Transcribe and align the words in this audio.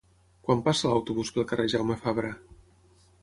Quan 0.45 0.63
passa 0.67 0.89
l'autobús 0.93 1.31
pel 1.35 1.45
carrer 1.51 1.67
Jaume 1.75 1.97
Fabra? 2.05 2.35